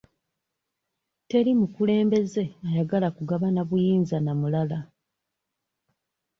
Teri 1.29 1.51
mukulembeze 1.59 2.43
ayagala 2.67 3.07
kugabana 3.17 3.61
buyinza 3.69 4.17
na 4.25 4.33
mulala. 4.39 4.79